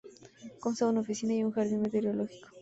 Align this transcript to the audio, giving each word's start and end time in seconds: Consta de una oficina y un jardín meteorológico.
Consta 0.59 0.85
de 0.85 0.91
una 0.93 1.01
oficina 1.01 1.35
y 1.35 1.43
un 1.43 1.51
jardín 1.51 1.83
meteorológico. 1.83 2.49